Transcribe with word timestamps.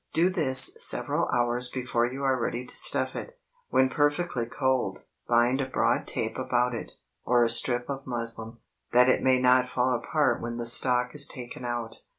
Do 0.13 0.31
this 0.31 0.75
several 0.79 1.27
hours 1.29 1.69
before 1.69 2.11
you 2.11 2.23
are 2.23 2.41
ready 2.41 2.65
to 2.65 2.75
stuff 2.75 3.15
it. 3.15 3.39
When 3.69 3.87
perfectly 3.87 4.47
cold, 4.47 5.05
bind 5.27 5.61
a 5.61 5.67
broad 5.67 6.07
tape 6.07 6.39
about 6.39 6.73
it, 6.73 6.93
or 7.23 7.43
a 7.43 7.49
strip 7.51 7.87
of 7.87 8.07
muslin, 8.07 8.57
that 8.93 9.07
it 9.09 9.21
may 9.21 9.39
not 9.39 9.69
fall 9.69 9.93
apart 9.93 10.41
when 10.41 10.57
the 10.57 10.65
stalk 10.65 11.13
is 11.13 11.27
taken 11.27 11.63
out. 11.63 12.01